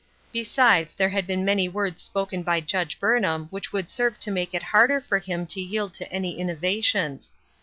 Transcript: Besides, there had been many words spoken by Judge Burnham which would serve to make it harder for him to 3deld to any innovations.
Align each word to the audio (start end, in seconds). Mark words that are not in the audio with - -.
Besides, 0.31 0.95
there 0.95 1.09
had 1.09 1.27
been 1.27 1.45
many 1.45 1.69
words 1.69 2.01
spoken 2.01 2.41
by 2.41 2.59
Judge 2.59 2.99
Burnham 2.99 3.45
which 3.51 3.71
would 3.71 3.87
serve 3.87 4.19
to 4.21 4.31
make 4.31 4.55
it 4.55 4.63
harder 4.73 4.99
for 4.99 5.19
him 5.19 5.45
to 5.45 5.59
3deld 5.59 5.93
to 5.93 6.11
any 6.11 6.39
innovations. 6.39 7.35